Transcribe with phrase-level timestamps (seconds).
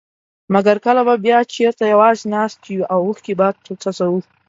[0.53, 3.47] مګر کله به بيا چېرته يوازي ناست يو او اوښکي به
[3.83, 4.19] څڅوو.